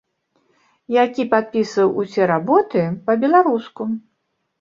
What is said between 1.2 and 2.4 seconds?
падпісваў усе